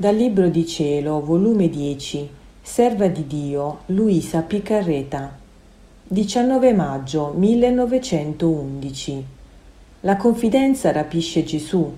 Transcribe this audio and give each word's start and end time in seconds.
Dal 0.00 0.14
Libro 0.14 0.48
di 0.48 0.64
Cielo, 0.64 1.20
volume 1.20 1.68
10, 1.68 2.28
Serva 2.62 3.08
di 3.08 3.26
Dio, 3.26 3.80
Luisa 3.86 4.42
Piccarreta, 4.42 5.36
19 6.04 6.72
maggio 6.72 7.34
1911. 7.36 9.24
La 10.02 10.16
confidenza 10.16 10.92
rapisce 10.92 11.42
Gesù. 11.42 11.92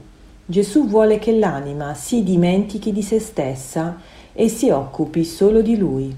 Gesù 0.46 0.86
vuole 0.86 1.18
che 1.18 1.32
l'anima 1.32 1.92
si 1.92 2.22
dimentichi 2.22 2.90
di 2.90 3.02
se 3.02 3.18
stessa 3.20 4.00
e 4.32 4.48
si 4.48 4.70
occupi 4.70 5.22
solo 5.22 5.60
di 5.60 5.76
Lui. 5.76 6.16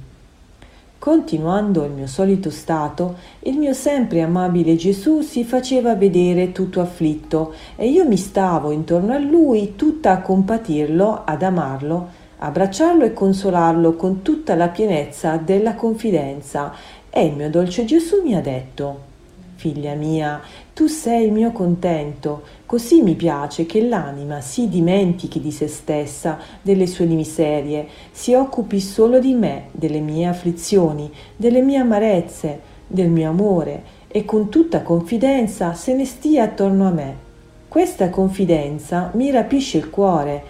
Continuando 1.02 1.84
il 1.84 1.90
mio 1.90 2.06
solito 2.06 2.48
stato, 2.48 3.16
il 3.40 3.58
mio 3.58 3.72
sempre 3.72 4.22
amabile 4.22 4.76
Gesù 4.76 5.20
si 5.20 5.42
faceva 5.42 5.96
vedere 5.96 6.52
tutto 6.52 6.80
afflitto 6.80 7.54
e 7.74 7.88
io 7.88 8.06
mi 8.06 8.16
stavo 8.16 8.70
intorno 8.70 9.12
a 9.12 9.18
lui 9.18 9.74
tutta 9.74 10.12
a 10.12 10.20
compatirlo, 10.20 11.22
ad 11.24 11.42
amarlo, 11.42 12.08
abbracciarlo 12.38 13.04
e 13.04 13.12
consolarlo 13.12 13.96
con 13.96 14.22
tutta 14.22 14.54
la 14.54 14.68
pienezza 14.68 15.38
della 15.38 15.74
confidenza. 15.74 16.72
E 17.10 17.26
il 17.26 17.34
mio 17.34 17.50
dolce 17.50 17.84
Gesù 17.84 18.22
mi 18.22 18.36
ha 18.36 18.40
detto 18.40 19.11
Figlia 19.62 19.94
mia, 19.94 20.40
tu 20.74 20.88
sei 20.88 21.26
il 21.26 21.30
mio 21.30 21.52
contento, 21.52 22.42
così 22.66 23.00
mi 23.00 23.14
piace 23.14 23.64
che 23.64 23.80
l'anima 23.80 24.40
si 24.40 24.68
dimentichi 24.68 25.40
di 25.40 25.52
se 25.52 25.68
stessa, 25.68 26.36
delle 26.60 26.88
sue 26.88 27.04
miserie, 27.04 27.86
si 28.10 28.34
occupi 28.34 28.80
solo 28.80 29.20
di 29.20 29.34
me, 29.34 29.66
delle 29.70 30.00
mie 30.00 30.26
afflizioni, 30.26 31.08
delle 31.36 31.60
mie 31.60 31.78
amarezze, 31.78 32.58
del 32.88 33.08
mio 33.08 33.28
amore 33.30 33.84
e 34.08 34.24
con 34.24 34.48
tutta 34.48 34.82
confidenza 34.82 35.74
se 35.74 35.94
ne 35.94 36.06
stia 36.06 36.42
attorno 36.42 36.88
a 36.88 36.90
me. 36.90 37.16
Questa 37.68 38.10
confidenza 38.10 39.12
mi 39.14 39.30
rapisce 39.30 39.78
il 39.78 39.90
cuore 39.90 40.42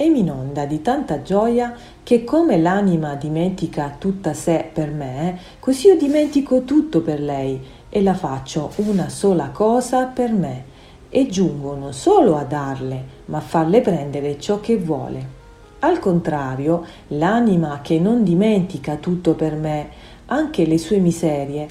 e 0.00 0.08
mi 0.08 0.20
inonda 0.20 0.64
di 0.64 0.80
tanta 0.80 1.22
gioia 1.22 1.74
che 2.04 2.22
come 2.22 2.56
l'anima 2.56 3.16
dimentica 3.16 3.96
tutta 3.98 4.32
sé 4.32 4.70
per 4.72 4.92
me, 4.92 5.36
così 5.58 5.88
io 5.88 5.96
dimentico 5.96 6.62
tutto 6.62 7.00
per 7.00 7.20
lei 7.20 7.60
e 7.88 8.00
la 8.00 8.14
faccio 8.14 8.70
una 8.76 9.08
sola 9.08 9.48
cosa 9.48 10.04
per 10.04 10.30
me 10.30 10.64
e 11.08 11.26
giungo 11.26 11.74
non 11.74 11.92
solo 11.92 12.36
a 12.36 12.44
darle, 12.44 13.02
ma 13.24 13.38
a 13.38 13.40
farle 13.40 13.80
prendere 13.80 14.38
ciò 14.38 14.60
che 14.60 14.76
vuole. 14.76 15.36
Al 15.80 15.98
contrario, 15.98 16.84
l'anima 17.08 17.80
che 17.82 17.98
non 17.98 18.22
dimentica 18.22 18.94
tutto 18.96 19.34
per 19.34 19.54
me, 19.54 19.88
anche 20.26 20.64
le 20.64 20.78
sue 20.78 20.98
miserie, 20.98 21.68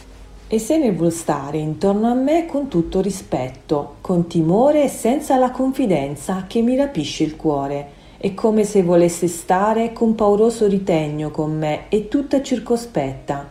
e 0.50 0.60
se 0.60 0.78
ne 0.78 0.92
vuol 0.92 1.14
stare 1.14 1.60
intorno 1.60 2.10
a 2.10 2.14
me 2.14 2.46
con 2.46 2.68
tutto 2.68 3.00
rispetto, 3.00 3.96
con 4.02 4.28
timore 4.28 4.84
e 4.84 4.90
senza 4.90 5.38
la 5.38 5.52
confidenza 5.52 6.44
che 6.46 6.62
mi 6.62 6.76
rapisce 6.76 7.24
il 7.24 7.38
cuore. 7.38 7.96
È 8.20 8.34
come 8.34 8.64
se 8.64 8.82
volesse 8.82 9.28
stare 9.28 9.94
con 9.94 10.16
pauroso 10.16 10.66
ritegno 10.66 11.30
con 11.30 11.56
me 11.56 11.84
e 11.90 12.08
tutta 12.08 12.42
circospetta, 12.42 13.48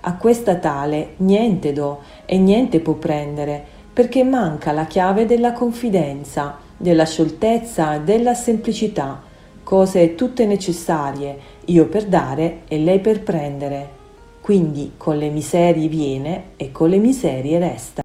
a 0.00 0.16
questa 0.16 0.56
tale 0.56 1.14
niente 1.18 1.72
do 1.72 2.00
e 2.26 2.36
niente 2.36 2.80
può 2.80 2.94
prendere, 2.94 3.64
perché 3.90 4.22
manca 4.22 4.72
la 4.72 4.84
chiave 4.84 5.24
della 5.24 5.54
confidenza, 5.54 6.58
della 6.76 7.06
scioltezza, 7.06 7.96
della 7.96 8.34
semplicità, 8.34 9.22
cose 9.62 10.14
tutte 10.14 10.44
necessarie, 10.44 11.38
io 11.66 11.86
per 11.86 12.04
dare 12.04 12.60
e 12.68 12.78
lei 12.78 12.98
per 12.98 13.22
prendere. 13.22 13.88
Quindi 14.42 14.92
con 14.98 15.16
le 15.16 15.30
miserie 15.30 15.88
viene 15.88 16.44
e 16.56 16.70
con 16.70 16.90
le 16.90 16.98
miserie 16.98 17.58
resta. 17.58 18.02